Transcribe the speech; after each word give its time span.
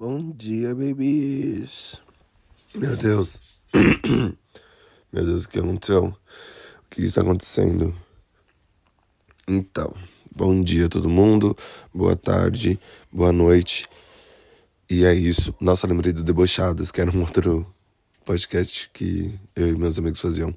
Bom 0.00 0.30
dia, 0.30 0.76
babies. 0.76 2.00
Meu 2.72 2.96
Deus. 2.96 3.60
Meu 5.12 5.24
Deus, 5.24 5.44
o 5.44 5.48
que 5.48 5.58
aconteceu? 5.58 6.04
O 6.04 6.14
que 6.88 7.02
está 7.02 7.20
acontecendo? 7.20 7.92
Então, 9.48 9.92
bom 10.32 10.62
dia 10.62 10.88
todo 10.88 11.08
mundo. 11.08 11.56
Boa 11.92 12.14
tarde, 12.14 12.78
boa 13.12 13.32
noite. 13.32 13.88
E 14.88 15.04
é 15.04 15.12
isso. 15.12 15.52
Nossa, 15.60 15.88
lembrei 15.88 16.12
do 16.12 16.22
Debochados, 16.22 16.92
que 16.92 17.00
era 17.00 17.10
um 17.10 17.22
outro 17.22 17.66
podcast 18.24 18.88
que 18.94 19.36
eu 19.56 19.70
e 19.70 19.76
meus 19.76 19.98
amigos 19.98 20.20
faziam. 20.20 20.56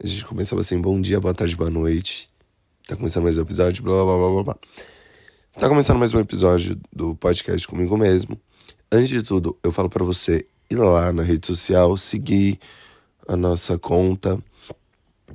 A 0.00 0.06
gente 0.06 0.24
começava 0.24 0.60
assim, 0.60 0.80
bom 0.80 1.00
dia, 1.00 1.18
boa 1.18 1.34
tarde, 1.34 1.56
boa 1.56 1.68
noite. 1.68 2.30
Tá 2.86 2.94
começando 2.94 3.24
mais 3.24 3.36
um 3.36 3.42
episódio, 3.42 3.82
blá 3.82 4.04
blá 4.04 4.16
blá 4.16 4.30
blá 4.30 4.42
blá. 4.44 4.58
Tá 5.54 5.68
começando 5.68 5.98
mais 5.98 6.14
um 6.14 6.20
episódio 6.20 6.80
do 6.92 7.16
podcast 7.16 7.66
comigo 7.66 7.96
mesmo. 7.98 8.40
Antes 8.94 9.08
de 9.08 9.22
tudo, 9.22 9.56
eu 9.62 9.72
falo 9.72 9.88
para 9.88 10.04
você 10.04 10.46
ir 10.70 10.76
lá 10.76 11.14
na 11.14 11.22
rede 11.22 11.46
social, 11.46 11.96
seguir 11.96 12.58
a 13.26 13.34
nossa 13.34 13.78
conta, 13.78 14.38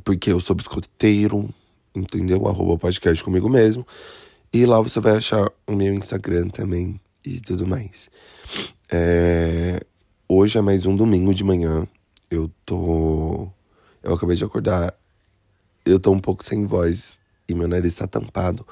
porque 0.03 0.31
eu 0.31 0.39
sou 0.39 0.55
biscoiteiro, 0.55 1.49
entendeu? 1.95 2.47
Arroba 2.47 2.77
podcast 2.77 3.23
comigo 3.23 3.49
mesmo. 3.49 3.83
E 4.53 4.63
lá 4.63 4.79
você 4.79 4.99
vai 4.99 5.17
achar 5.17 5.51
o 5.65 5.71
meu 5.71 5.91
Instagram 5.95 6.49
também 6.49 7.01
e 7.25 7.41
tudo 7.41 7.65
mais. 7.65 8.11
É... 8.91 9.79
Hoje 10.29 10.59
é 10.59 10.61
mais 10.61 10.85
um 10.85 10.95
domingo 10.95 11.33
de 11.33 11.43
manhã. 11.43 11.87
Eu 12.29 12.51
tô. 12.63 13.49
Eu 14.03 14.13
acabei 14.13 14.35
de 14.35 14.43
acordar. 14.43 14.93
Eu 15.83 15.99
tô 15.99 16.11
um 16.11 16.19
pouco 16.19 16.45
sem 16.45 16.67
voz 16.67 17.19
e 17.49 17.55
meu 17.55 17.67
nariz 17.67 17.95
tá 17.95 18.05
tampado 18.05 18.67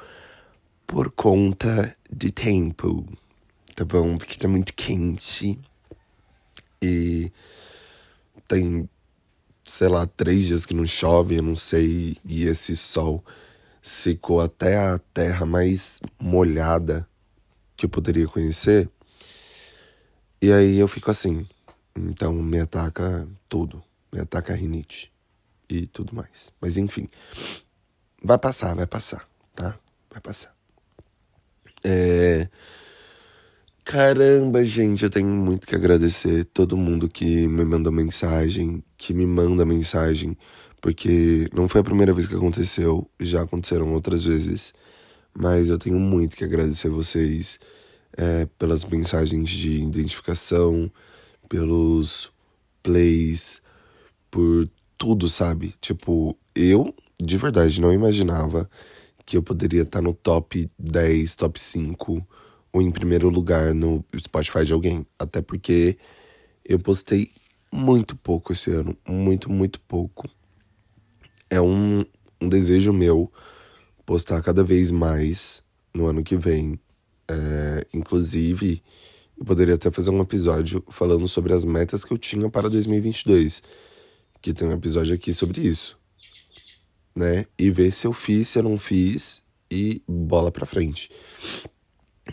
por 0.86 1.10
conta 1.10 1.98
de 2.08 2.32
tempo 2.32 3.04
tá 3.76 3.84
bom? 3.84 4.18
Porque 4.18 4.38
tá 4.38 4.48
muito 4.48 4.74
quente. 4.74 5.60
E 6.82 7.32
tem, 8.48 8.90
sei 9.64 9.88
lá, 9.88 10.08
três 10.08 10.46
dias 10.46 10.66
que 10.66 10.74
não 10.74 10.86
chove, 10.86 11.36
eu 11.36 11.44
não 11.44 11.56
sei. 11.56 12.18
E 12.26 12.44
esse 12.44 12.76
sol 12.76 13.24
secou 13.82 14.42
até 14.42 14.78
a 14.78 14.98
terra 15.14 15.46
mais 15.46 16.00
molhada 16.20 17.08
que 17.76 17.86
eu 17.86 17.90
poderia 17.90 18.28
conhecer. 18.28 18.90
E 20.42 20.52
aí 20.52 20.80
eu 20.80 20.88
fico 20.88 21.12
assim. 21.12 21.48
Então 21.96 22.34
me 22.34 22.60
ataca 22.60 23.28
tudo. 23.50 23.84
Me 24.12 24.20
ataca 24.20 24.54
a 24.54 24.56
rinite 24.56 25.12
e 25.70 25.88
tudo 25.88 26.16
mais. 26.16 26.54
Mas 26.62 26.78
enfim. 26.78 27.10
Vai 28.24 28.38
passar, 28.38 28.74
vai 28.76 28.88
passar, 28.88 29.28
tá? 29.54 29.78
Vai 30.10 30.22
passar. 30.22 30.56
É. 31.84 32.50
Caramba, 33.88 34.66
gente, 34.66 35.04
eu 35.04 35.10
tenho 35.12 35.28
muito 35.30 35.68
que 35.68 35.76
agradecer 35.76 36.44
todo 36.46 36.76
mundo 36.76 37.08
que 37.08 37.48
me 37.48 37.64
mandou 37.64 37.94
mensagem, 37.94 38.84
que 38.98 39.14
me 39.14 39.28
manda 39.28 39.64
mensagem, 39.64 40.36
porque 40.82 41.48
não 41.54 41.68
foi 41.68 41.82
a 41.82 41.84
primeira 41.84 42.12
vez 42.12 42.26
que 42.28 42.36
aconteceu, 42.36 43.08
já 43.20 43.44
aconteceram 43.44 43.94
outras 43.94 44.26
vezes, 44.26 44.74
mas 45.38 45.70
eu 45.70 45.78
tenho 45.78 46.00
muito 46.00 46.36
que 46.36 46.44
agradecer 46.44 46.90
vocês 46.90 47.60
é, 48.18 48.48
pelas 48.58 48.84
mensagens 48.86 49.50
de 49.52 49.84
identificação, 49.84 50.92
pelos 51.48 52.32
plays, 52.82 53.62
por 54.32 54.68
tudo, 54.98 55.30
sabe? 55.30 55.76
Tipo, 55.80 56.36
eu 56.56 56.96
de 57.22 57.38
verdade 57.38 57.80
não 57.82 57.94
imaginava 57.94 58.70
que 59.26 59.38
eu 59.38 59.44
poderia 59.44 59.84
estar 59.84 60.02
no 60.02 60.14
top 60.14 60.70
10, 60.80 61.36
top 61.36 61.60
5 61.60 62.28
ou 62.76 62.82
em 62.82 62.92
primeiro 62.92 63.30
lugar 63.30 63.74
no 63.74 64.04
Spotify 64.20 64.66
de 64.66 64.74
alguém. 64.74 65.08
Até 65.18 65.42
porque 65.42 65.98
eu 66.66 66.78
postei 66.78 67.32
muito 67.72 68.18
pouco 68.18 68.52
esse 68.52 68.70
ano. 68.70 68.98
Muito, 69.08 69.50
muito 69.50 69.80
pouco. 69.80 70.30
É 71.50 71.62
um, 71.62 72.04
um 72.42 72.50
desejo 72.50 72.92
meu 72.92 73.32
postar 74.06 74.44
cada 74.44 74.62
vez 74.62 74.92
mais 74.92 75.64
no 75.94 76.06
ano 76.06 76.22
que 76.22 76.36
vem. 76.36 76.78
É, 77.30 77.88
inclusive, 77.94 78.84
eu 79.38 79.46
poderia 79.46 79.76
até 79.76 79.90
fazer 79.90 80.10
um 80.10 80.22
episódio 80.22 80.84
falando 80.90 81.30
sobre 81.30 81.54
as 81.54 81.64
metas 81.64 82.04
que 82.04 82.12
eu 82.12 82.18
tinha 82.18 82.50
para 82.50 82.70
2022. 82.70 83.64
Que 84.42 84.54
tem 84.54 84.68
um 84.68 84.74
episódio 84.74 85.16
aqui 85.16 85.34
sobre 85.34 85.62
isso. 85.62 85.98
Né? 87.16 87.46
E 87.58 87.72
ver 87.72 87.92
se 87.92 88.06
eu 88.06 88.12
fiz, 88.12 88.50
se 88.50 88.60
eu 88.60 88.64
não 88.64 88.78
fiz 88.78 89.46
e 89.72 90.04
bola 90.06 90.52
pra 90.52 90.66
frente. 90.66 91.10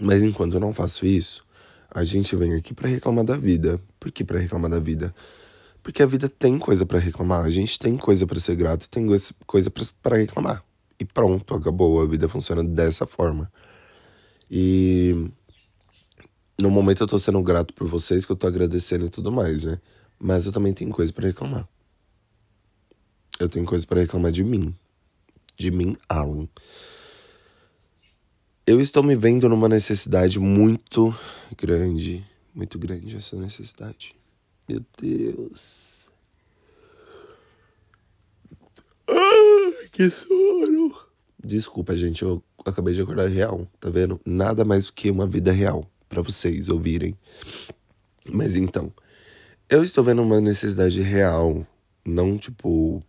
Mas 0.01 0.23
enquanto 0.23 0.55
eu 0.55 0.61
não 0.61 0.73
faço 0.73 1.05
isso, 1.07 1.45
a 1.91 2.03
gente 2.05 2.35
vem 2.35 2.55
aqui 2.55 2.73
para 2.73 2.89
reclamar 2.89 3.25
da 3.25 3.37
vida. 3.37 3.81
Por 4.01 4.11
que 4.11 4.25
para 4.25 4.39
reclamar 4.39 4.71
da 4.71 4.81
vida? 4.81 5.15
Porque 5.83 6.03
a 6.03 6.07
vida 6.07 6.29
tem 6.29 6.59
coisa 6.59 6.87
para 6.87 6.99
reclamar, 6.99 7.45
a 7.45 7.51
gente 7.51 7.79
tem 7.79 7.97
coisa 7.97 8.27
para 8.27 8.41
ser 8.41 8.57
grato, 8.57 8.89
tem 8.89 9.07
coisa 9.47 9.71
para 10.01 10.17
reclamar. 10.17 10.65
E 10.99 11.05
pronto, 11.05 11.55
acabou, 11.55 12.01
a 12.01 12.07
vida 12.07 12.29
funciona 12.29 12.63
dessa 12.63 13.07
forma. 13.07 13.53
E 14.51 15.31
no 16.61 16.71
momento 16.71 17.03
eu 17.03 17.07
tô 17.09 17.19
sendo 17.19 17.43
grato 17.43 17.75
por 17.75 17.89
vocês, 17.89 18.25
que 18.25 18.33
eu 18.33 18.37
tô 18.37 18.47
agradecendo 18.47 19.07
e 19.07 19.11
tudo 19.11 19.33
mais, 19.33 19.65
né? 19.65 19.81
Mas 20.19 20.47
eu 20.47 20.53
também 20.53 20.73
tenho 20.73 20.91
coisa 20.93 21.13
para 21.13 21.27
reclamar. 21.27 21.69
Eu 23.41 23.49
tenho 23.49 23.67
coisa 23.67 23.85
para 23.87 24.01
reclamar 24.01 24.31
de 24.31 24.45
mim. 24.45 24.75
De 25.59 25.71
mim, 25.71 25.97
Alan 26.09 26.49
eu 28.67 28.81
estou 28.81 29.03
me 29.03 29.17
vendo 29.17 29.49
numa 29.49 29.69
necessidade 29.69 30.39
muito 30.39 31.15
grande, 31.57 32.25
muito 32.55 32.79
grande 32.79 33.17
essa 33.17 33.37
necessidade. 33.37 34.15
Meu 34.69 34.83
Deus. 35.01 36.09
Ai, 39.09 39.89
que 39.91 40.09
sono. 40.09 40.95
Desculpa, 41.45 41.97
gente, 41.97 42.23
eu 42.23 42.43
acabei 42.65 42.95
de 42.95 43.03
acordar 43.03 43.29
real, 43.29 43.67
tá 43.81 43.91
vendo? 43.91 44.21
Nada 44.25 44.65
mais 44.65 44.87
do 44.87 44.93
que 44.93 45.11
uma 45.11 45.27
vida 45.27 45.51
real 45.51 45.85
para 46.09 46.23
vocês 46.23 46.69
ouvirem. 46.69 47.17
Mas 48.31 48.55
então, 48.55 48.93
eu 49.69 49.83
estou 49.83 50.05
vendo 50.05 50.23
uma 50.23 50.41
necessidade 50.41 51.01
real, 51.03 51.67
não 52.05 52.39
tipo, 52.39 53.03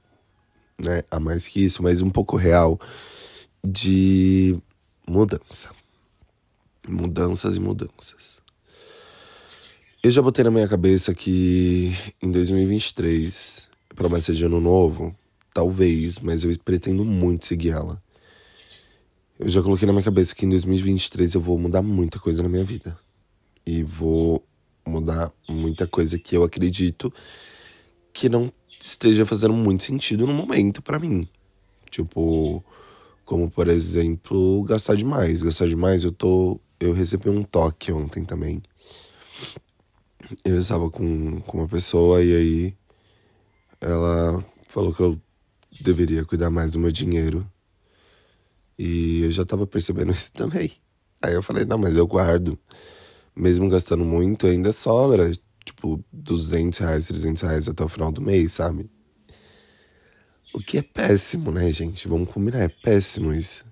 né, 0.83 1.03
a 1.11 1.19
mais 1.19 1.45
que 1.45 1.63
isso, 1.63 1.83
mas 1.83 2.01
um 2.01 2.09
pouco 2.09 2.35
real 2.35 2.79
de 3.63 4.59
mudança. 5.07 5.69
Mudanças 6.87 7.55
e 7.55 7.59
mudanças. 7.59 8.41
Eu 10.01 10.11
já 10.11 10.21
botei 10.21 10.43
na 10.43 10.51
minha 10.51 10.67
cabeça 10.67 11.13
que 11.13 11.93
em 12.21 12.29
2023, 12.29 13.69
promessa 13.95 14.33
de 14.33 14.43
ano 14.43 14.59
novo, 14.59 15.15
talvez, 15.53 16.19
mas 16.19 16.43
eu 16.43 16.53
pretendo 16.59 17.05
muito 17.05 17.45
seguir 17.45 17.69
ela. 17.69 18.01
Eu 19.39 19.47
já 19.47 19.61
coloquei 19.61 19.85
na 19.85 19.93
minha 19.93 20.03
cabeça 20.03 20.35
que 20.35 20.45
em 20.45 20.49
2023 20.49 21.35
eu 21.35 21.41
vou 21.41 21.57
mudar 21.57 21.81
muita 21.81 22.19
coisa 22.19 22.43
na 22.43 22.49
minha 22.49 22.63
vida. 22.63 22.97
E 23.65 23.81
vou 23.81 24.45
mudar 24.85 25.31
muita 25.47 25.87
coisa 25.87 26.19
que 26.19 26.35
eu 26.35 26.43
acredito 26.43 27.13
que 28.11 28.27
não 28.27 28.51
esteja 28.79 29.25
fazendo 29.25 29.53
muito 29.53 29.83
sentido 29.83 30.27
no 30.27 30.33
momento 30.33 30.81
para 30.81 30.99
mim. 30.99 31.27
Tipo, 31.89 32.63
como, 33.25 33.49
por 33.49 33.67
exemplo, 33.67 34.63
gastar 34.63 34.95
demais. 34.95 35.41
Gastar 35.41 35.67
demais, 35.67 36.03
eu 36.03 36.11
tô. 36.11 36.59
Eu 36.79 36.93
recebi 36.93 37.29
um 37.29 37.43
toque 37.43 37.91
ontem 37.91 38.25
também. 38.25 38.61
Eu 40.43 40.59
estava 40.59 40.89
com, 40.89 41.41
com 41.41 41.59
uma 41.59 41.67
pessoa 41.67 42.23
e 42.23 42.35
aí 42.35 42.77
ela 43.79 44.43
falou 44.67 44.93
que 44.93 45.01
eu 45.01 45.19
deveria 45.81 46.25
cuidar 46.25 46.49
mais 46.49 46.73
do 46.73 46.79
meu 46.79 46.91
dinheiro. 46.91 47.47
E 48.77 49.21
eu 49.23 49.31
já 49.31 49.45
tava 49.45 49.67
percebendo 49.67 50.11
isso 50.11 50.31
também. 50.33 50.71
Aí 51.21 51.33
eu 51.33 51.43
falei, 51.43 51.65
não, 51.65 51.77
mas 51.77 51.95
eu 51.95 52.07
guardo. 52.07 52.57
Mesmo 53.35 53.69
gastando 53.69 54.05
muito, 54.05 54.45
ainda 54.45 54.71
sobra, 54.73 55.31
tipo, 55.65 56.03
200 56.11 56.79
reais, 56.79 57.07
300 57.07 57.41
reais 57.41 57.69
até 57.69 57.83
o 57.83 57.87
final 57.87 58.11
do 58.11 58.21
mês, 58.21 58.53
sabe? 58.53 58.89
O 60.53 60.59
que 60.59 60.77
é 60.77 60.81
péssimo, 60.83 61.51
né, 61.51 61.71
gente? 61.71 62.07
Vamos 62.07 62.29
combinar, 62.31 62.59
é 62.59 62.67
péssimo 62.67 63.33
isso. 63.33 63.65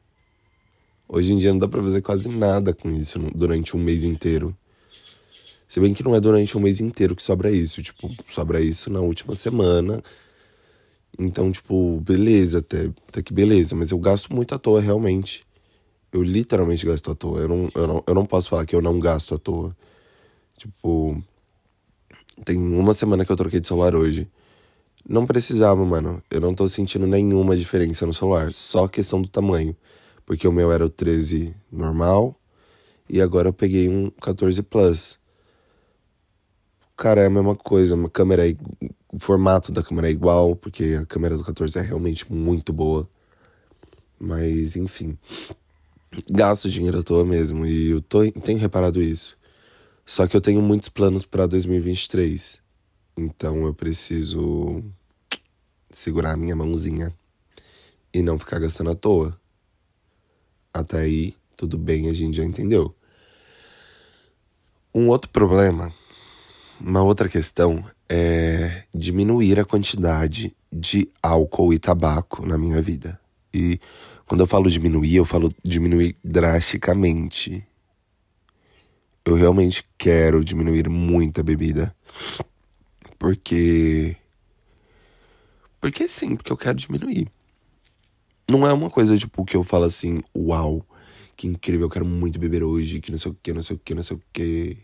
Hoje 1.08 1.34
em 1.34 1.38
dia 1.38 1.52
não 1.52 1.60
dá 1.60 1.68
pra 1.68 1.82
fazer 1.82 2.02
quase 2.02 2.28
nada 2.30 2.74
com 2.74 2.90
isso 2.90 3.20
durante 3.36 3.78
um 3.78 3.80
mês 3.80 4.04
inteiro. 4.04 4.58
Se 5.68 5.80
bem 5.80 5.94
que 5.94 6.04
não 6.04 6.16
é 6.16 6.20
durante 6.20 6.58
um 6.58 6.62
mês 6.62 6.82
inteiro 6.82 7.16
que 7.16 7.22
sobra 7.22 7.52
isso. 7.52 7.82
Tipo, 7.84 8.10
sobra 8.28 8.60
isso 8.60 8.92
na 8.92 9.00
última 9.00 9.36
semana. 9.36 10.02
Então, 11.20 11.52
tipo, 11.52 12.02
beleza, 12.02 12.60
até, 12.60 12.90
até 13.08 13.22
que 13.22 13.34
beleza. 13.34 13.76
Mas 13.76 13.92
eu 13.92 14.00
gasto 14.00 14.34
muito 14.34 14.56
à 14.56 14.60
toa, 14.60 14.82
realmente. 14.82 15.46
Eu 16.12 16.24
literalmente 16.24 16.86
gasto 16.86 17.12
à 17.12 17.16
toa. 17.16 17.42
Eu 17.42 17.48
não, 17.48 17.72
eu, 17.76 17.88
não, 17.88 18.04
eu 18.08 18.16
não 18.16 18.26
posso 18.26 18.50
falar 18.50 18.66
que 18.66 18.76
eu 18.76 18.82
não 18.82 19.00
gasto 19.00 19.36
à 19.36 19.38
toa. 19.38 19.76
Tipo, 20.58 21.22
tem 22.44 22.58
uma 22.58 22.94
semana 22.94 23.24
que 23.24 23.32
eu 23.32 23.38
troquei 23.38 23.60
de 23.60 23.68
celular 23.68 23.96
hoje. 23.96 24.28
Não 25.08 25.26
precisava, 25.26 25.84
mano. 25.86 26.22
Eu 26.30 26.40
não 26.42 26.54
tô 26.54 26.68
sentindo 26.68 27.08
nenhuma 27.08 27.56
diferença 27.58 28.06
no 28.06 28.14
celular. 28.14 28.54
Só 28.54 28.88
questão 28.88 29.22
do 29.22 29.28
tamanho. 29.28 29.76
Porque 30.26 30.48
o 30.48 30.52
meu 30.52 30.72
era 30.72 30.86
o 30.86 30.90
13 30.90 31.56
normal. 31.72 32.40
E 33.10 33.22
agora 33.22 33.50
eu 33.50 33.54
peguei 33.54 33.90
um 33.90 34.10
14 34.22 34.62
Plus. 34.64 35.20
cara, 36.96 37.22
é 37.22 37.26
a 37.26 37.30
mesma 37.30 37.56
coisa. 37.56 37.96
Uma 37.96 38.10
câmera, 38.10 38.44
o 39.12 39.20
formato 39.20 39.72
da 39.72 39.84
câmera 39.84 40.08
é 40.08 40.12
igual, 40.12 40.56
porque 40.56 40.98
a 41.02 41.06
câmera 41.06 41.36
do 41.38 41.44
14 41.44 41.78
é 41.80 41.82
realmente 41.82 42.32
muito 42.32 42.72
boa. 42.72 43.10
Mas, 44.20 44.76
enfim. 44.76 45.18
Gasto 46.30 46.70
dinheiro 46.70 47.00
à 47.00 47.04
toa 47.04 47.26
mesmo. 47.26 47.66
E 47.66 47.92
eu 47.92 48.02
tô, 48.02 48.30
tenho 48.32 48.60
reparado 48.60 49.02
isso. 49.02 49.38
Só 50.06 50.28
que 50.28 50.36
eu 50.38 50.42
tenho 50.42 50.62
muitos 50.62 50.90
planos 50.90 51.26
para 51.26 51.48
2023. 51.48 52.61
Então 53.22 53.66
eu 53.68 53.74
preciso 53.74 54.84
segurar 55.92 56.32
a 56.32 56.38
minha 56.38 56.56
mãozinha 56.56 57.14
e 58.12 58.24
não 58.24 58.40
ficar 58.40 58.60
gastando 58.60 58.90
à 58.90 58.96
toa. 58.96 59.40
Até 60.74 61.02
aí, 61.02 61.36
tudo 61.56 61.78
bem, 61.78 62.10
a 62.10 62.14
gente 62.14 62.38
já 62.38 62.44
entendeu. 62.44 62.96
Um 64.94 65.08
outro 65.08 65.30
problema, 65.30 65.94
uma 66.80 67.04
outra 67.04 67.30
questão 67.30 67.86
é 68.10 68.84
diminuir 68.94 69.60
a 69.60 69.66
quantidade 69.66 70.56
de 70.74 71.08
álcool 71.22 71.74
e 71.74 71.78
tabaco 71.80 72.46
na 72.46 72.58
minha 72.58 72.82
vida. 72.82 73.20
E 73.54 73.80
quando 74.26 74.42
eu 74.42 74.48
falo 74.48 74.70
diminuir, 74.70 75.16
eu 75.16 75.26
falo 75.26 75.54
diminuir 75.64 76.18
drasticamente. 76.24 77.68
Eu 79.24 79.36
realmente 79.36 79.88
quero 79.96 80.44
diminuir 80.44 80.90
muito 80.90 81.40
a 81.40 81.44
bebida. 81.44 81.96
Porque. 83.22 84.18
Porque 85.80 86.08
sim, 86.08 86.36
porque 86.36 86.52
eu 86.52 86.58
quero 86.58 86.76
diminuir. 86.76 87.28
Não 88.50 88.66
é 88.66 88.74
uma 88.74 88.90
coisa 88.90 89.16
tipo 89.16 89.46
que 89.46 89.56
eu 89.56 89.64
falo 89.64 89.84
assim, 89.84 90.18
uau, 90.36 90.84
que 91.38 91.46
incrível, 91.46 91.86
eu 91.86 91.90
quero 91.90 92.04
muito 92.04 92.40
beber 92.40 92.64
hoje, 92.64 93.00
que 93.00 93.12
não 93.12 93.20
sei 93.20 93.30
o 93.30 93.38
que, 93.44 93.54
não 93.54 93.62
sei 93.62 93.76
o 93.76 93.80
que, 93.80 93.94
não 93.94 94.02
sei 94.02 94.18
o 94.18 94.22
que. 94.34 94.80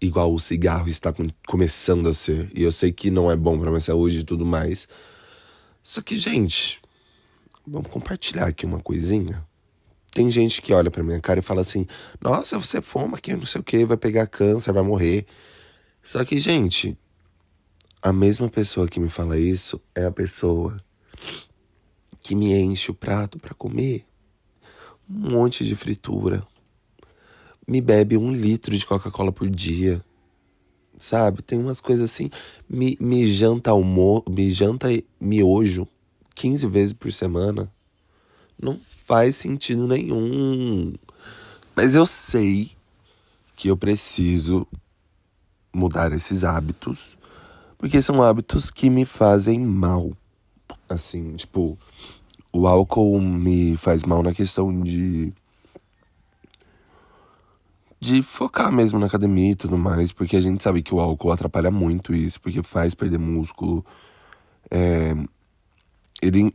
Igual 0.00 0.34
o 0.34 0.40
cigarro 0.40 0.88
está 0.88 1.14
começando 1.46 2.08
a 2.08 2.12
ser. 2.12 2.50
E 2.52 2.64
eu 2.64 2.72
sei 2.72 2.90
que 2.90 3.12
não 3.12 3.30
é 3.30 3.36
bom 3.36 3.60
para 3.60 3.70
minha 3.70 3.80
saúde 3.80 4.18
e 4.18 4.24
tudo 4.24 4.44
mais. 4.44 4.88
Só 5.84 6.02
que, 6.02 6.18
gente, 6.18 6.80
vamos 7.64 7.92
compartilhar 7.92 8.46
aqui 8.46 8.66
uma 8.66 8.80
coisinha. 8.80 9.46
Tem 10.12 10.28
gente 10.28 10.60
que 10.60 10.74
olha 10.74 10.90
pra 10.90 11.04
minha 11.04 11.20
cara 11.20 11.38
e 11.38 11.42
fala 11.42 11.60
assim: 11.60 11.86
Nossa, 12.20 12.58
você 12.58 12.82
fuma 12.82 13.18
aqui, 13.18 13.34
não 13.34 13.46
sei 13.46 13.60
o 13.60 13.64
que, 13.64 13.84
vai 13.84 13.96
pegar 13.96 14.26
câncer, 14.26 14.72
vai 14.72 14.82
morrer. 14.82 15.24
Só 16.04 16.24
que, 16.24 16.38
gente, 16.38 16.96
a 18.02 18.12
mesma 18.12 18.48
pessoa 18.48 18.86
que 18.86 19.00
me 19.00 19.08
fala 19.08 19.38
isso 19.38 19.80
é 19.94 20.04
a 20.04 20.12
pessoa 20.12 20.76
que 22.20 22.34
me 22.34 22.54
enche 22.54 22.90
o 22.90 22.94
prato 22.94 23.38
para 23.38 23.54
comer 23.54 24.04
um 25.08 25.30
monte 25.30 25.64
de 25.64 25.74
fritura. 25.74 26.46
Me 27.66 27.80
bebe 27.80 28.16
um 28.16 28.30
litro 28.30 28.76
de 28.76 28.86
Coca-Cola 28.86 29.32
por 29.32 29.48
dia. 29.48 30.04
Sabe? 30.98 31.42
Tem 31.42 31.58
umas 31.58 31.80
coisas 31.80 32.10
assim. 32.10 32.30
Me, 32.68 32.96
me 33.00 33.26
janta 33.26 33.70
almo 33.70 34.22
me 34.28 34.50
janta 34.50 34.88
miojo 35.18 35.88
15 36.34 36.66
vezes 36.66 36.92
por 36.92 37.10
semana. 37.10 37.72
Não 38.60 38.78
faz 39.06 39.36
sentido 39.36 39.88
nenhum. 39.88 40.94
Mas 41.74 41.94
eu 41.94 42.04
sei 42.04 42.70
que 43.56 43.68
eu 43.68 43.76
preciso 43.76 44.66
mudar 45.74 46.12
esses 46.12 46.44
hábitos, 46.44 47.16
porque 47.76 48.00
são 48.00 48.22
hábitos 48.22 48.70
que 48.70 48.88
me 48.88 49.04
fazem 49.04 49.58
mal. 49.60 50.12
Assim, 50.88 51.34
tipo, 51.36 51.78
o 52.52 52.66
álcool 52.66 53.20
me 53.20 53.76
faz 53.76 54.04
mal 54.04 54.22
na 54.22 54.32
questão 54.32 54.80
de 54.82 55.32
de 58.04 58.22
focar 58.22 58.70
mesmo 58.70 58.98
na 58.98 59.06
academia 59.06 59.52
e 59.52 59.54
tudo 59.54 59.78
mais, 59.78 60.12
porque 60.12 60.36
a 60.36 60.40
gente 60.40 60.62
sabe 60.62 60.82
que 60.82 60.94
o 60.94 61.00
álcool 61.00 61.32
atrapalha 61.32 61.70
muito 61.70 62.14
isso, 62.14 62.38
porque 62.38 62.62
faz 62.62 62.94
perder 62.94 63.18
músculo. 63.18 63.82
É, 64.70 65.16
ele 66.20 66.54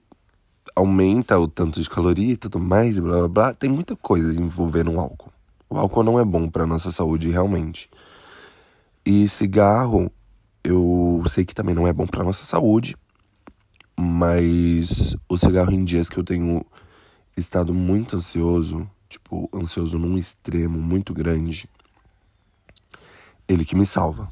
aumenta 0.75 1.39
o 1.39 1.47
tanto 1.47 1.81
de 1.81 1.89
caloria 1.89 2.33
e 2.33 2.37
tudo 2.37 2.59
mais, 2.59 2.99
blá 2.99 3.17
blá 3.17 3.27
blá. 3.27 3.53
Tem 3.55 3.69
muita 3.69 3.95
coisa 3.95 4.39
envolvendo 4.39 4.91
o 4.91 4.99
álcool. 4.99 5.33
O 5.67 5.77
álcool 5.77 6.03
não 6.03 6.19
é 6.19 6.23
bom 6.23 6.47
para 6.47 6.67
nossa 6.67 6.91
saúde 6.91 7.29
realmente. 7.29 7.89
E 9.11 9.27
cigarro, 9.27 10.11
eu 10.63 11.23
sei 11.25 11.43
que 11.43 11.55
também 11.55 11.73
não 11.73 11.87
é 11.87 11.91
bom 11.91 12.05
para 12.05 12.23
nossa 12.23 12.43
saúde, 12.43 12.95
mas 13.99 15.17
o 15.27 15.35
cigarro 15.35 15.71
em 15.71 15.83
dias 15.83 16.07
que 16.07 16.19
eu 16.19 16.23
tenho 16.23 16.63
estado 17.35 17.73
muito 17.73 18.15
ansioso, 18.15 18.87
tipo, 19.09 19.49
ansioso 19.51 19.97
num 19.97 20.15
extremo 20.15 20.79
muito 20.79 21.11
grande, 21.11 21.67
ele 23.47 23.65
que 23.65 23.75
me 23.75 23.83
salva. 23.83 24.31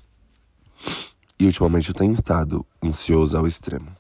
E 1.40 1.46
ultimamente 1.46 1.90
eu 1.90 1.96
tenho 1.96 2.14
estado 2.14 2.64
ansioso 2.80 3.36
ao 3.36 3.48
extremo. 3.48 3.92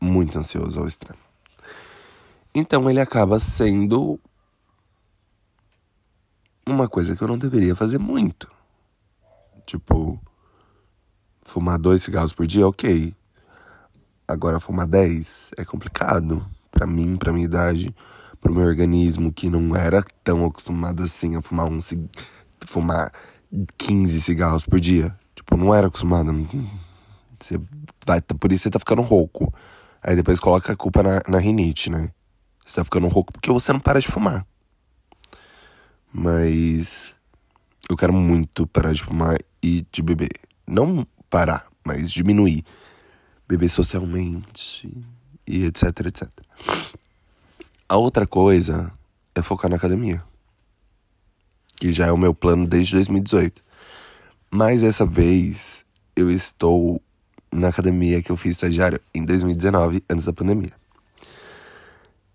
Muito 0.00 0.38
ansioso 0.38 0.80
ao 0.80 0.88
extremo. 0.88 1.20
Então 2.54 2.88
ele 2.88 2.98
acaba 2.98 3.38
sendo 3.38 4.18
uma 6.66 6.88
coisa 6.88 7.14
que 7.14 7.20
eu 7.20 7.28
não 7.28 7.36
deveria 7.36 7.76
fazer 7.76 7.98
muito. 7.98 8.48
Tipo, 9.66 10.20
fumar 11.42 11.78
dois 11.78 12.02
cigarros 12.02 12.32
por 12.32 12.46
dia, 12.46 12.66
ok. 12.66 13.14
Agora 14.26 14.60
fumar 14.60 14.86
dez 14.86 15.50
é 15.56 15.64
complicado. 15.64 16.44
para 16.70 16.86
mim, 16.86 17.16
pra 17.16 17.32
minha 17.32 17.44
idade, 17.44 17.94
pro 18.40 18.52
meu 18.52 18.66
organismo 18.66 19.32
que 19.32 19.48
não 19.48 19.76
era 19.76 20.02
tão 20.24 20.44
acostumado 20.44 21.02
assim 21.02 21.36
a 21.36 21.42
fumar 21.42 21.66
um 21.66 21.78
fumar 22.66 23.12
15 23.78 24.20
cigarros 24.20 24.64
por 24.64 24.80
dia. 24.80 25.16
Tipo, 25.34 25.56
não 25.56 25.74
era 25.74 25.86
acostumado. 25.86 26.32
Você 27.38 27.60
vai, 28.06 28.20
por 28.20 28.50
isso 28.50 28.64
você 28.64 28.70
tá 28.70 28.78
ficando 28.78 29.02
rouco. 29.02 29.52
Aí 30.02 30.16
depois 30.16 30.40
coloca 30.40 30.72
a 30.72 30.76
culpa 30.76 31.02
na, 31.02 31.20
na 31.28 31.38
rinite, 31.38 31.90
né? 31.90 32.10
Você 32.64 32.76
tá 32.76 32.84
ficando 32.84 33.08
rouco 33.08 33.32
porque 33.32 33.50
você 33.50 33.72
não 33.72 33.80
para 33.80 34.00
de 34.00 34.08
fumar. 34.08 34.46
Mas 36.12 37.14
eu 37.88 37.96
quero 37.96 38.12
muito 38.12 38.66
parar 38.66 38.92
de 38.92 39.02
fumar 39.02 39.38
e 39.64 39.86
de 39.90 40.02
beber. 40.02 40.38
Não 40.66 41.06
parar, 41.30 41.66
mas 41.82 42.12
diminuir. 42.12 42.62
Beber 43.48 43.70
socialmente 43.70 44.92
e 45.46 45.64
etc, 45.64 45.84
etc. 46.06 46.28
A 47.88 47.96
outra 47.96 48.26
coisa 48.26 48.92
é 49.34 49.40
focar 49.40 49.70
na 49.70 49.76
academia. 49.76 50.22
Que 51.76 51.90
já 51.90 52.06
é 52.06 52.12
o 52.12 52.18
meu 52.18 52.34
plano 52.34 52.66
desde 52.66 52.92
2018. 52.92 53.62
Mas 54.50 54.82
essa 54.82 55.06
vez 55.06 55.86
eu 56.14 56.30
estou 56.30 57.00
na 57.50 57.68
academia 57.68 58.22
que 58.22 58.30
eu 58.30 58.36
fiz 58.36 58.52
estagiário 58.52 59.00
em 59.14 59.24
2019, 59.24 60.04
antes 60.10 60.26
da 60.26 60.32
pandemia. 60.32 60.72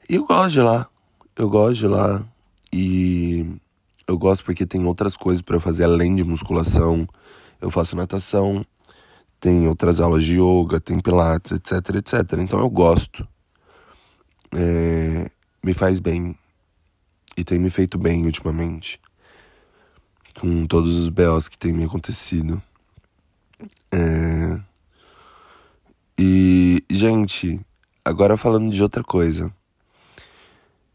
E 0.09 0.15
eu 0.15 0.25
gosto 0.25 0.53
de 0.53 0.61
lá. 0.61 0.89
Eu 1.35 1.47
gosto 1.47 1.81
de 1.81 1.87
lá. 1.87 2.25
E 2.73 3.45
eu 4.09 4.17
gosto 4.17 4.43
porque 4.43 4.65
tem 4.65 4.83
outras 4.85 5.15
coisas 5.15 5.39
para 5.39 5.59
fazer 5.59 5.83
além 5.83 6.15
de 6.15 6.23
musculação. 6.23 7.07
Eu 7.61 7.69
faço 7.69 7.95
natação, 7.95 8.65
tem 9.39 9.67
outras 9.67 10.01
aulas 10.01 10.23
de 10.23 10.39
yoga, 10.39 10.79
tem 10.79 10.99
pilates, 10.99 11.51
etc, 11.51 11.95
etc. 11.95 12.39
Então 12.39 12.59
eu 12.59 12.69
gosto. 12.71 13.27
É, 14.51 15.29
me 15.63 15.73
faz 15.73 15.99
bem. 15.99 16.35
E 17.37 17.43
tem 17.43 17.59
me 17.59 17.69
feito 17.69 17.99
bem 17.99 18.25
ultimamente. 18.25 18.99
Com 20.39 20.65
todos 20.65 20.95
os 20.95 21.07
BOs 21.07 21.47
que 21.47 21.57
tem 21.57 21.71
me 21.71 21.83
acontecido. 21.83 22.59
É... 23.91 24.59
E, 26.17 26.83
gente, 26.89 27.61
agora 28.03 28.35
falando 28.35 28.71
de 28.71 28.81
outra 28.81 29.03
coisa. 29.03 29.53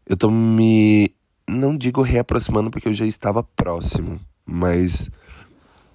Eu 0.05 0.17
tô 0.17 0.29
me. 0.29 1.15
Não 1.47 1.77
digo 1.77 2.01
reaproximando 2.01 2.71
porque 2.71 2.87
eu 2.87 2.93
já 2.93 3.05
estava 3.05 3.43
próximo, 3.43 4.19
mas 4.45 5.09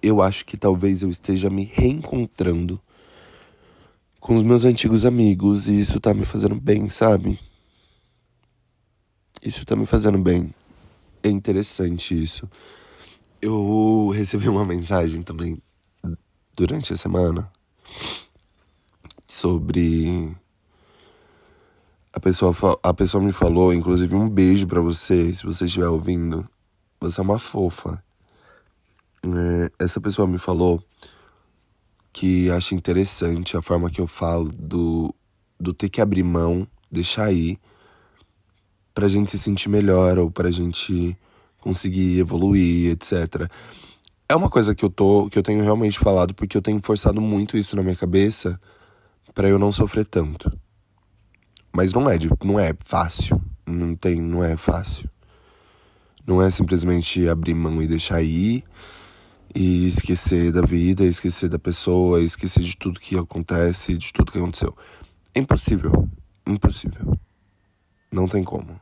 eu 0.03 0.23
acho 0.23 0.45
que 0.45 0.57
talvez 0.57 1.03
eu 1.03 1.11
esteja 1.11 1.51
me 1.51 1.65
reencontrando 1.65 2.81
com 4.21 4.35
os 4.35 4.43
meus 4.43 4.65
antigos 4.65 5.05
amigos 5.05 5.69
e 5.69 5.81
isso 5.81 5.99
tá 5.99 6.15
me 6.15 6.25
fazendo 6.25 6.55
bem, 6.61 6.89
sabe? 6.89 7.39
Isso 9.43 9.65
tá 9.65 9.75
me 9.75 9.87
fazendo 9.87 10.19
bem. 10.19 10.55
É 11.23 11.29
interessante 11.29 12.21
isso. 12.21 12.49
Eu 13.43 14.11
recebi 14.15 14.49
uma 14.49 14.65
mensagem 14.65 15.23
também 15.23 15.61
durante 16.55 16.93
a 16.93 16.97
semana 16.97 17.51
sobre 19.27 20.37
a 22.13 22.19
pessoa, 22.19 22.55
a 22.83 22.93
pessoa 22.93 23.23
me 23.23 23.33
falou, 23.33 23.73
inclusive 23.73 24.15
um 24.15 24.29
beijo 24.29 24.67
para 24.67 24.81
você, 24.81 25.35
se 25.35 25.45
você 25.45 25.65
estiver 25.65 25.89
ouvindo. 25.89 26.45
Você 27.01 27.21
é 27.21 27.23
uma 27.23 27.39
fofa. 27.39 28.03
É, 29.25 29.71
essa 29.85 30.01
pessoa 30.01 30.27
me 30.27 30.39
falou 30.39 30.83
que 32.13 32.51
acha 32.51 32.75
interessante 32.75 33.57
a 33.57 33.63
forma 33.63 33.91
que 33.91 34.01
eu 34.01 34.07
falo 34.07 34.51
do, 34.51 35.15
do 35.59 35.73
ter 35.73 35.89
que 35.89 36.01
abrir 36.01 36.25
mão, 36.25 36.67
deixar 36.91 37.33
ir, 37.33 37.59
pra 38.93 39.09
gente 39.09 39.31
se 39.31 39.39
sentir 39.39 39.69
melhor 39.69 40.19
ou 40.19 40.31
pra 40.31 40.51
gente 40.51 41.17
conseguir 41.61 42.19
evoluir, 42.19 42.91
etc. 42.91 43.49
é 44.29 44.35
uma 44.35 44.51
coisa 44.51 44.75
que 44.75 44.85
eu 44.85 44.91
tô, 44.91 45.29
que 45.31 45.39
eu 45.39 45.43
tenho 45.43 45.63
realmente 45.63 45.99
falado, 45.99 46.35
porque 46.35 46.57
eu 46.57 46.63
tenho 46.63 46.81
forçado 46.83 47.21
muito 47.21 47.57
isso 47.57 47.77
na 47.77 47.83
minha 47.83 47.97
cabeça 47.97 48.59
para 49.33 49.49
eu 49.49 49.59
não 49.59 49.71
sofrer 49.71 50.07
tanto. 50.07 50.51
Mas 51.73 51.93
não 51.93 52.09
é, 52.09 52.19
não 52.45 52.59
é 52.59 52.75
fácil. 52.79 53.41
Não 53.67 53.95
tem, 53.95 54.21
não 54.21 54.43
é 54.43 54.57
fácil. 54.57 55.09
Não 56.27 56.43
é 56.43 56.51
simplesmente 56.51 57.29
abrir 57.29 57.55
mão 57.55 57.83
e 57.83 57.87
deixar 57.87 58.23
ir 58.23 58.65
e 59.55 59.87
esquecer 59.87 60.53
da 60.53 60.63
vida, 60.63 61.05
esquecer 61.05 61.49
da 61.49 61.59
pessoa, 61.59 62.23
esquecer 62.23 62.63
de 62.63 62.77
tudo 62.77 63.01
que 63.01 63.19
acontece, 63.19 63.97
de 63.97 64.13
tudo 64.13 64.31
que 64.31 64.39
aconteceu. 64.39 64.77
É 65.35 65.41
impossível. 65.41 66.09
Impossível. 66.47 67.19
Não 68.13 68.27
tem 68.27 68.43
como. 68.43 68.81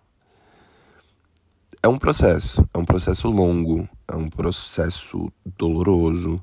É 1.83 1.89
um 1.89 1.99
processo, 1.99 2.69
é 2.75 2.79
um 2.79 2.85
processo 2.85 3.31
longo, 3.31 3.89
é 4.09 4.17
um 4.17 4.29
processo 4.29 5.31
doloroso. 5.57 6.43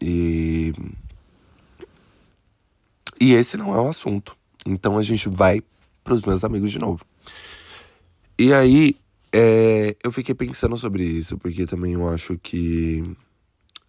E 0.00 0.72
e 3.20 3.32
esse 3.32 3.56
não 3.56 3.74
é 3.74 3.80
o 3.80 3.88
assunto. 3.88 4.36
Então 4.66 4.98
a 4.98 5.02
gente 5.02 5.28
vai 5.28 5.62
pros 6.02 6.22
meus 6.22 6.44
amigos 6.44 6.70
de 6.70 6.78
novo. 6.78 7.04
E 8.38 8.52
aí, 8.52 8.96
é, 9.32 9.96
eu 10.04 10.12
fiquei 10.12 10.34
pensando 10.34 10.76
sobre 10.76 11.04
isso, 11.04 11.38
porque 11.38 11.66
também 11.66 11.94
eu 11.94 12.08
acho 12.08 12.38
que 12.38 13.16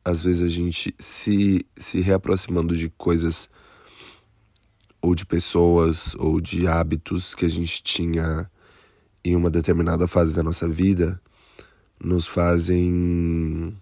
às 0.03 0.23
vezes 0.23 0.41
a 0.41 0.49
gente 0.49 0.93
se, 0.97 1.65
se 1.75 1.99
reaproximando 1.99 2.75
de 2.75 2.89
coisas 2.89 3.49
ou 5.01 5.13
de 5.13 5.25
pessoas 5.25 6.15
ou 6.15 6.39
de 6.39 6.67
hábitos 6.67 7.35
que 7.35 7.45
a 7.45 7.49
gente 7.49 7.83
tinha 7.83 8.49
em 9.23 9.35
uma 9.35 9.49
determinada 9.49 10.07
fase 10.07 10.35
da 10.35 10.41
nossa 10.41 10.67
vida 10.67 11.21
nos 12.03 12.27
fazem 12.27 13.75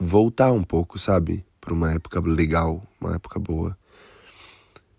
voltar 0.00 0.52
um 0.52 0.62
pouco, 0.62 0.98
sabe? 0.98 1.44
Para 1.68 1.74
uma 1.74 1.92
época 1.92 2.18
legal, 2.20 2.82
uma 2.98 3.16
época 3.16 3.38
boa. 3.38 3.76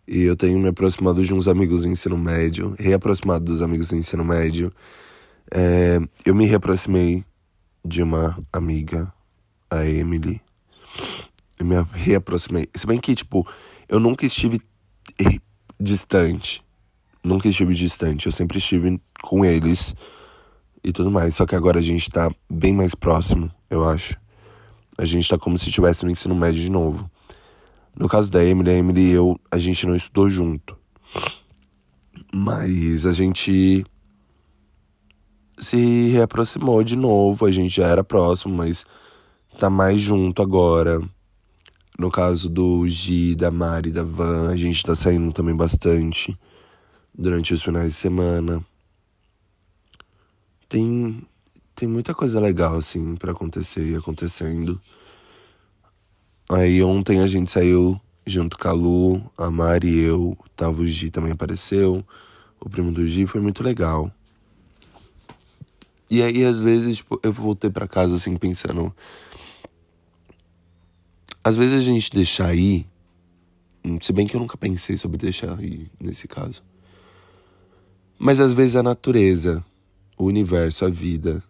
E 0.07 0.21
eu 0.21 0.35
tenho 0.35 0.59
me 0.59 0.67
aproximado 0.67 1.25
de 1.25 1.33
uns 1.33 1.47
amigos 1.47 1.81
do 1.81 1.87
ensino 1.87 2.15
médio, 2.15 2.75
reaproximado 2.77 3.43
dos 3.43 3.63
amigos 3.63 3.89
do 3.89 3.95
ensino 3.95 4.23
médio. 4.23 4.71
É, 5.49 5.99
eu 6.23 6.35
me 6.35 6.45
reaproximei 6.45 7.25
de 7.83 8.03
uma 8.03 8.37
amiga, 8.53 9.11
a 9.67 9.83
Emily. 9.83 10.39
Eu 11.57 11.65
me 11.65 11.73
reaproximei. 11.91 12.69
Se 12.75 12.85
bem 12.85 12.99
que, 12.99 13.15
tipo, 13.15 13.47
eu 13.87 13.99
nunca 13.99 14.27
estive 14.27 14.61
distante. 15.79 16.63
Nunca 17.23 17.47
estive 17.47 17.73
distante. 17.73 18.27
Eu 18.27 18.31
sempre 18.31 18.59
estive 18.59 19.01
com 19.23 19.43
eles 19.43 19.95
e 20.83 20.91
tudo 20.91 21.09
mais. 21.09 21.33
Só 21.33 21.47
que 21.47 21.55
agora 21.55 21.79
a 21.79 21.81
gente 21.81 22.11
tá 22.11 22.31
bem 22.47 22.75
mais 22.75 22.93
próximo, 22.93 23.51
eu 23.71 23.89
acho. 23.89 24.15
A 24.99 25.05
gente 25.05 25.29
tá 25.29 25.37
como 25.37 25.57
se 25.57 25.69
estivesse 25.69 26.03
no 26.03 26.11
ensino 26.11 26.35
médio 26.35 26.61
de 26.61 26.69
novo. 26.69 27.09
No 27.97 28.09
caso 28.09 28.29
da 28.29 28.43
Emily, 28.43 28.69
a 28.69 28.73
Emily 28.73 29.01
e 29.01 29.11
eu, 29.11 29.39
a 29.49 29.57
gente 29.57 29.87
não 29.87 29.95
estudou 29.95 30.29
junto. 30.29 30.77
Mas 32.33 33.05
a 33.05 33.13
gente 33.13 33.85
se 35.57 36.09
reaproximou 36.09 36.83
de 36.83 36.97
novo, 36.97 37.45
a 37.45 37.51
gente 37.51 37.77
já 37.77 37.87
era 37.87 38.03
próximo, 38.03 38.53
mas 38.53 38.85
tá 39.57 39.69
mais 39.69 40.01
junto 40.01 40.41
agora. 40.41 41.01
No 41.97 42.11
caso 42.11 42.49
do 42.49 42.85
Gi, 42.85 43.35
da 43.35 43.49
Mari, 43.49 43.93
da 43.93 44.03
Van, 44.03 44.49
a 44.49 44.55
gente 44.57 44.83
tá 44.83 44.93
saindo 44.95 45.31
também 45.31 45.55
bastante 45.55 46.37
durante 47.17 47.53
os 47.53 47.63
finais 47.63 47.91
de 47.91 47.95
semana. 47.95 48.61
Tem 50.67 51.25
tem 51.79 51.87
muita 51.87 52.13
coisa 52.13 52.41
legal 52.41 52.75
assim 52.75 53.15
para 53.15 53.31
acontecer 53.31 53.85
e 53.85 53.95
acontecendo. 53.95 54.79
Aí 56.49 56.83
ontem 56.83 57.21
a 57.21 57.27
gente 57.27 57.49
saiu 57.49 57.99
junto 58.27 58.59
com 58.59 58.67
a 58.67 58.73
Lu, 58.73 59.31
a 59.37 59.49
Mari 59.49 59.87
e 59.87 59.99
eu, 60.01 60.37
tava 60.57 60.81
o 60.81 60.85
Gi 60.85 61.09
também 61.09 61.31
apareceu, 61.31 62.05
o 62.59 62.69
primo 62.69 62.91
do 62.91 63.07
Gi, 63.07 63.25
foi 63.25 63.39
muito 63.39 63.63
legal. 63.63 64.11
E 66.09 66.21
aí, 66.21 66.43
às 66.43 66.59
vezes, 66.59 66.97
tipo, 66.97 67.17
eu 67.23 67.31
voltei 67.31 67.69
para 67.69 67.87
casa 67.87 68.15
assim, 68.15 68.35
pensando. 68.35 68.93
Às 71.41 71.55
vezes 71.55 71.79
a 71.79 71.83
gente 71.83 72.11
deixar 72.11 72.53
ir, 72.53 72.85
se 74.01 74.11
bem 74.11 74.27
que 74.27 74.35
eu 74.35 74.41
nunca 74.41 74.57
pensei 74.57 74.97
sobre 74.97 75.17
deixar 75.17 75.63
ir 75.63 75.89
nesse 75.97 76.27
caso. 76.27 76.61
Mas 78.17 78.41
às 78.41 78.51
vezes 78.51 78.75
a 78.75 78.83
natureza, 78.83 79.63
o 80.17 80.25
universo, 80.25 80.83
a 80.83 80.89
vida, 80.89 81.41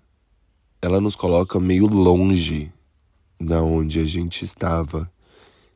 ela 0.81 1.01
nos 1.01 1.15
coloca 1.15 1.59
meio 1.59 1.87
longe 1.87 2.71
da 3.39 3.61
onde 3.61 3.99
a 3.99 4.05
gente 4.05 4.43
estava 4.43 5.11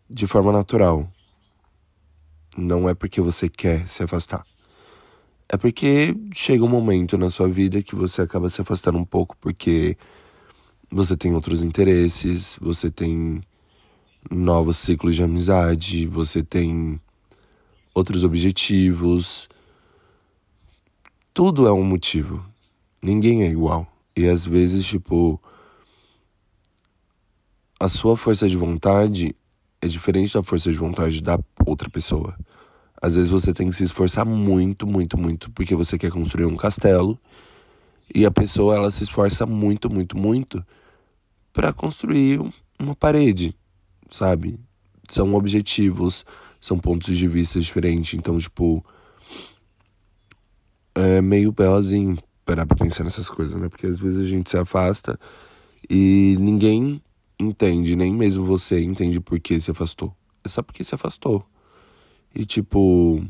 de 0.10 0.28
forma 0.28 0.52
natural. 0.52 1.10
Não 2.58 2.88
é 2.88 2.94
porque 2.94 3.20
você 3.20 3.50
quer 3.50 3.88
se 3.88 4.04
afastar. 4.04 4.44
É 5.50 5.58
porque 5.58 6.16
chega 6.34 6.64
um 6.64 6.70
momento 6.70 7.18
na 7.18 7.30
sua 7.30 7.48
vida 7.48 7.84
que 7.84 7.96
você 7.96 8.22
acaba 8.22 8.50
se 8.50 8.62
afastando 8.62 8.98
um 8.98 9.06
pouco 9.06 9.36
porque 9.40 9.98
você 10.90 11.18
tem 11.18 11.34
outros 11.34 11.62
interesses, 11.62 12.58
você 12.62 12.90
tem 12.90 13.42
novos 14.32 14.78
ciclos 14.78 15.16
de 15.16 15.24
amizade, 15.24 16.08
você 16.08 16.42
tem 16.42 17.00
outros 17.94 18.24
objetivos. 18.24 19.50
Tudo 21.34 21.68
é 21.68 21.72
um 21.72 21.84
motivo. 21.84 22.46
Ninguém 23.02 23.44
é 23.44 23.48
igual. 23.48 23.93
E 24.16 24.28
às 24.28 24.46
vezes, 24.46 24.86
tipo, 24.86 25.42
a 27.80 27.90
sua 27.90 28.16
força 28.16 28.48
de 28.48 28.56
vontade 28.56 29.36
é 29.82 29.88
diferente 29.88 30.34
da 30.34 30.44
força 30.44 30.72
de 30.72 30.78
vontade 30.78 31.22
da 31.22 31.38
outra 31.66 31.90
pessoa. 31.90 32.38
Às 33.02 33.16
vezes 33.16 33.30
você 33.30 33.52
tem 33.52 33.68
que 33.68 33.76
se 33.76 33.84
esforçar 33.84 34.26
muito, 34.26 34.88
muito, 34.88 35.18
muito, 35.18 35.52
porque 35.52 35.76
você 35.76 35.98
quer 35.98 36.12
construir 36.12 36.46
um 36.46 36.56
castelo. 36.56 37.20
E 38.14 38.26
a 38.26 38.32
pessoa, 38.32 38.76
ela 38.76 38.92
se 38.92 39.04
esforça 39.04 39.46
muito, 39.46 39.90
muito, 39.90 40.18
muito 40.18 40.66
para 41.52 41.74
construir 41.74 42.40
uma 42.80 42.96
parede, 42.96 43.56
sabe? 44.10 44.60
São 45.10 45.34
objetivos, 45.36 46.26
são 46.62 46.80
pontos 46.80 47.18
de 47.18 47.28
vista 47.28 47.60
diferentes. 47.60 48.14
Então, 48.14 48.38
tipo, 48.38 48.86
é 50.96 51.22
meio 51.22 51.52
belozinho 51.52 52.18
parar 52.46 52.66
pra 52.66 52.78
pensar 52.78 53.04
nessas 53.04 53.30
coisas, 53.30 53.60
né? 53.60 53.70
Porque 53.70 53.88
às 53.88 54.00
vezes 54.00 54.20
a 54.20 54.30
gente 54.30 54.50
se 54.50 54.58
afasta 54.58 55.20
e 55.90 56.36
ninguém 56.40 57.02
entende, 57.40 57.96
nem 57.96 58.14
mesmo 58.14 58.46
você 58.46 58.82
entende 58.82 59.20
por 59.20 59.40
que 59.40 59.60
se 59.60 59.72
afastou. 59.72 60.16
É 60.44 60.50
só 60.50 60.62
porque 60.62 60.84
se 60.84 60.96
afastou. 60.96 61.46
E 62.36 62.46
tipo, 62.46 63.26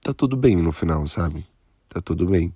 tá 0.00 0.12
tudo 0.12 0.36
bem 0.36 0.56
no 0.56 0.72
final, 0.72 1.06
sabe? 1.06 1.44
Tá 1.88 2.00
tudo 2.00 2.26
bem. 2.26 2.54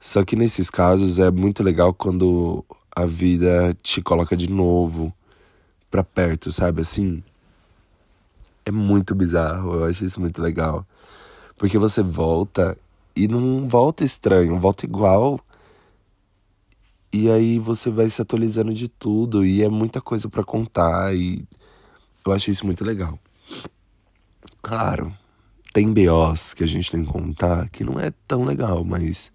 Só 0.00 0.24
que 0.24 0.36
nesses 0.36 0.70
casos 0.70 1.18
é 1.18 1.30
muito 1.30 1.62
legal 1.62 1.94
quando 1.94 2.64
a 2.94 3.04
vida 3.04 3.74
te 3.82 4.02
coloca 4.02 4.36
de 4.36 4.48
novo 4.50 5.12
pra 5.90 6.04
perto, 6.04 6.52
sabe? 6.52 6.82
Assim. 6.82 7.22
É 8.66 8.70
muito 8.70 9.14
bizarro, 9.14 9.74
eu 9.74 9.84
acho 9.84 10.04
isso 10.04 10.20
muito 10.20 10.40
legal. 10.40 10.86
Porque 11.56 11.78
você 11.78 12.02
volta 12.02 12.76
e 13.16 13.28
não 13.28 13.68
volta 13.68 14.04
estranho, 14.04 14.58
volta 14.58 14.84
igual 14.84 15.40
e 17.16 17.30
aí 17.30 17.60
você 17.60 17.90
vai 17.90 18.10
se 18.10 18.20
atualizando 18.20 18.74
de 18.74 18.88
tudo 18.88 19.46
e 19.46 19.62
é 19.62 19.68
muita 19.68 20.00
coisa 20.00 20.28
para 20.28 20.42
contar 20.42 21.14
e 21.14 21.46
eu 22.26 22.32
acho 22.32 22.50
isso 22.50 22.66
muito 22.66 22.84
legal. 22.84 23.16
Claro, 24.60 25.16
tem 25.72 25.92
BOs 25.92 26.54
que 26.54 26.64
a 26.64 26.66
gente 26.66 26.90
tem 26.90 27.04
que 27.04 27.12
contar 27.12 27.68
que 27.68 27.84
não 27.84 28.00
é 28.00 28.10
tão 28.26 28.42
legal, 28.44 28.82
mas 28.84 29.30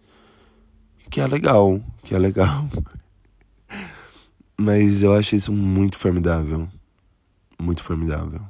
que 1.10 1.22
é 1.22 1.28
legal, 1.28 1.82
que 2.04 2.14
é 2.14 2.20
legal. 2.20 2.68
mas 4.60 5.02
eu 5.02 5.14
acho 5.14 5.38
isso 5.38 5.54
muito 5.54 5.98
formidável. 5.98 6.68
Muito 7.58 7.82
formidável. 7.82 8.42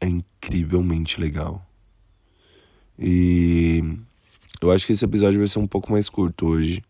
É 0.00 0.08
incrivelmente 0.08 1.20
legal. 1.20 1.67
E 2.98 3.82
eu 4.60 4.70
acho 4.70 4.86
que 4.86 4.92
esse 4.92 5.04
episódio 5.04 5.38
vai 5.38 5.46
ser 5.46 5.58
um 5.58 5.66
pouco 5.66 5.92
mais 5.92 6.08
curto 6.08 6.46
hoje. 6.46 6.82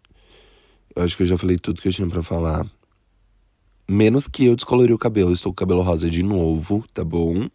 Eu 0.97 1.03
acho 1.03 1.17
que 1.17 1.23
eu 1.23 1.27
já 1.27 1.37
falei 1.37 1.59
tudo 1.59 1.83
que 1.83 1.89
eu 1.89 1.93
tinha 1.93 2.09
para 2.09 2.23
falar. 2.23 2.67
Menos 3.87 4.27
que 4.27 4.47
eu 4.47 4.57
descolori 4.57 4.93
o 4.93 4.99
cabelo. 4.99 5.33
estou 5.33 5.53
com 5.53 5.55
o 5.55 5.67
cabelo 5.67 5.83
rosa 5.83 6.09
de 6.11 6.23
novo, 6.23 6.85
tá 6.93 7.05
bom? 7.05 7.49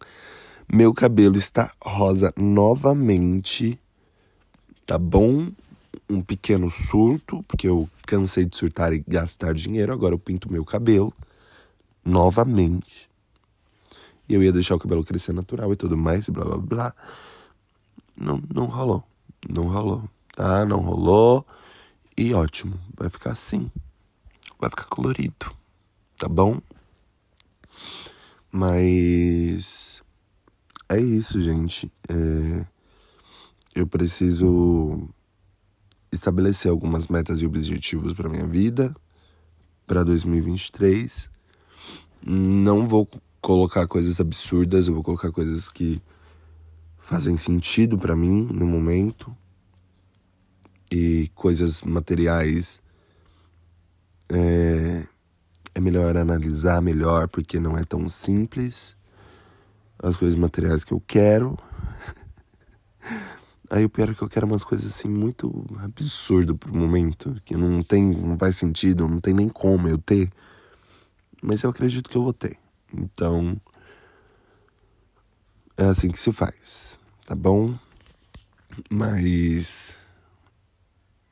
Meu 0.72 0.94
cabelo 0.94 1.36
está 1.36 1.72
rosa 1.82 2.32
novamente. 2.36 3.78
Tá 4.86 4.98
bom? 4.98 5.50
Um 6.08 6.20
pequeno 6.20 6.70
surto, 6.70 7.42
porque 7.48 7.66
eu 7.66 7.88
cansei 8.06 8.44
de 8.44 8.56
surtar 8.56 8.92
e 8.92 9.04
gastar 9.06 9.54
dinheiro. 9.54 9.92
Agora 9.92 10.14
eu 10.14 10.18
pinto 10.18 10.50
meu 10.50 10.64
cabelo 10.64 11.12
novamente. 12.04 13.08
E 14.28 14.34
eu 14.34 14.42
ia 14.42 14.52
deixar 14.52 14.74
o 14.74 14.78
cabelo 14.78 15.04
crescer 15.04 15.32
natural 15.32 15.72
e 15.72 15.76
tudo 15.76 15.96
mais, 15.96 16.28
e 16.28 16.30
blá 16.30 16.44
blá 16.44 16.56
blá. 16.56 16.94
Não, 18.16 18.42
não 18.52 18.66
rolou. 18.66 19.04
Não 19.48 19.68
rolou, 19.68 20.08
tá? 20.34 20.64
Não 20.64 20.80
rolou. 20.80 21.46
E 22.16 22.32
ótimo, 22.32 22.78
vai 22.96 23.10
ficar 23.10 23.32
assim. 23.32 23.70
Vai 24.58 24.70
ficar 24.70 24.84
colorido, 24.84 25.46
tá 26.16 26.28
bom? 26.28 26.60
Mas 28.50 30.02
é 30.88 31.00
isso, 31.00 31.42
gente. 31.42 31.92
É... 32.08 32.66
Eu 33.74 33.86
preciso 33.86 35.08
estabelecer 36.12 36.70
algumas 36.70 37.08
metas 37.08 37.42
e 37.42 37.46
objetivos 37.46 38.14
para 38.14 38.28
minha 38.28 38.46
vida 38.46 38.94
para 39.86 40.04
2023. 40.04 41.28
Não 42.24 42.86
vou 42.86 43.08
colocar 43.40 43.86
coisas 43.86 44.20
absurdas, 44.20 44.86
eu 44.86 44.94
vou 44.94 45.02
colocar 45.02 45.30
coisas 45.32 45.68
que 45.68 46.00
fazem 47.04 47.36
sentido 47.36 47.98
para 47.98 48.16
mim 48.16 48.48
no 48.50 48.66
momento. 48.66 49.34
E 50.90 51.30
coisas 51.34 51.82
materiais 51.82 52.82
é, 54.28 55.06
é 55.74 55.80
melhor 55.80 56.16
analisar 56.16 56.80
melhor 56.80 57.28
porque 57.28 57.60
não 57.60 57.76
é 57.76 57.84
tão 57.84 58.08
simples. 58.08 58.96
As 60.02 60.16
coisas 60.16 60.38
materiais 60.38 60.84
que 60.84 60.92
eu 60.92 61.00
quero. 61.06 61.58
Aí 63.70 63.84
o 63.84 63.90
pior 63.90 64.10
é 64.10 64.14
que 64.14 64.22
eu 64.22 64.28
quero 64.28 64.46
umas 64.46 64.64
coisas 64.64 64.86
assim 64.86 65.08
muito 65.08 65.64
absurdo 65.78 66.56
pro 66.56 66.74
momento 66.74 67.34
que 67.44 67.56
não 67.56 67.82
tem 67.82 68.04
não 68.04 68.36
faz 68.38 68.56
sentido 68.56 69.08
não 69.08 69.20
tem 69.20 69.34
nem 69.34 69.48
como 69.48 69.88
eu 69.88 69.98
ter. 69.98 70.30
Mas 71.42 71.62
eu 71.62 71.70
acredito 71.70 72.08
que 72.08 72.16
eu 72.16 72.22
vou 72.22 72.32
ter. 72.32 72.56
Então 72.92 73.60
é 75.76 75.84
assim 75.84 76.10
que 76.10 76.18
se 76.18 76.32
faz 76.32 76.98
tá 77.26 77.34
bom 77.34 77.74
mas 78.90 79.96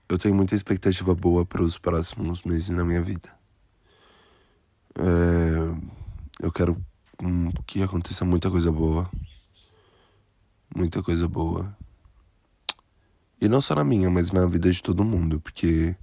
eu 0.09 0.19
tenho 0.19 0.35
muita 0.35 0.55
expectativa 0.55 1.15
boa 1.15 1.45
para 1.45 1.63
os 1.63 1.79
próximos 1.79 2.43
meses 2.43 2.69
na 2.69 2.85
minha 2.85 3.03
vida. 3.03 3.35
É, 4.95 6.45
eu 6.45 6.53
quero 6.53 6.77
que 7.67 7.83
aconteça 7.83 8.25
muita 8.25 8.51
coisa 8.51 8.71
boa. 8.71 9.11
Muita 10.75 11.03
coisa 11.03 11.27
boa. 11.27 11.75
E 13.41 13.49
não 13.49 13.61
só 13.61 13.75
na 13.75 13.85
minha, 13.85 14.11
mas 14.11 14.31
na 14.31 14.47
vida 14.47 14.71
de 14.71 14.83
todo 14.83 15.03
mundo, 15.03 15.41
porque 15.41 15.97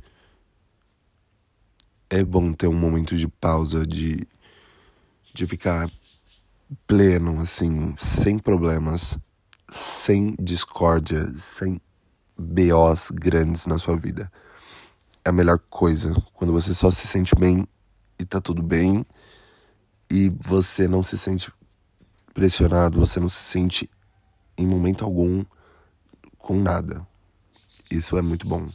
é 2.09 2.23
bom 2.23 2.51
ter 2.51 2.67
um 2.67 2.73
momento 2.73 3.15
de 3.15 3.27
pausa, 3.27 3.85
de, 3.85 4.27
de 5.35 5.45
ficar 5.45 5.87
pleno, 6.87 7.41
assim, 7.41 7.93
sem 7.97 8.37
problemas, 8.37 9.17
sem 9.69 10.35
discórdia, 10.39 11.27
sem 11.37 11.81
BOs 12.37 13.11
grandes 13.11 13.65
na 13.65 13.77
sua 13.77 13.97
vida. 13.97 14.31
É 15.23 15.29
a 15.29 15.33
melhor 15.33 15.59
coisa 15.69 16.13
quando 16.33 16.53
você 16.53 16.73
só 16.73 16.89
se 16.89 17.05
sente 17.07 17.35
bem 17.35 17.67
e 18.17 18.25
tá 18.25 18.39
tudo 18.39 18.61
bem 18.61 19.05
e 20.09 20.29
você 20.29 20.87
não 20.87 21.03
se 21.03 21.17
sente 21.17 21.51
pressionado, 22.33 22.99
você 22.99 23.19
não 23.19 23.29
se 23.29 23.43
sente 23.43 23.89
em 24.57 24.65
momento 24.65 25.03
algum 25.03 25.43
com 26.37 26.59
nada. 26.59 27.05
Isso 27.91 28.17
é 28.17 28.21
muito 28.21 28.47
bom. 28.47 28.67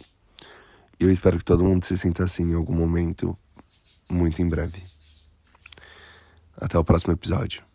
Eu 0.99 1.11
espero 1.11 1.39
que 1.39 1.45
todo 1.45 1.65
mundo 1.65 1.85
se 1.85 1.97
sinta 1.97 2.25
assim 2.25 2.51
em 2.51 2.55
algum 2.55 2.75
momento, 2.75 3.37
muito 4.09 4.41
em 4.41 4.49
breve. 4.49 4.83
Até 6.57 6.79
o 6.79 6.85
próximo 6.85 7.13
episódio. 7.13 7.74